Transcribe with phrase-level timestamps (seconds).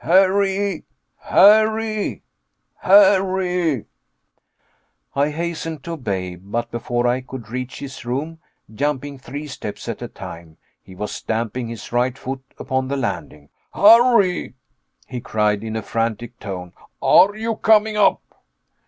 [0.03, 0.83] "Harry
[1.25, 2.23] Harry
[2.79, 3.85] Harry"
[5.15, 8.39] I hastened to obey, but before I could reach his room,
[8.73, 13.49] jumping three steps at a time, he was stamping his right foot upon the landing.
[13.75, 14.55] "Harry!"
[15.05, 18.23] he cried, in a frantic tone, "are you coming up?"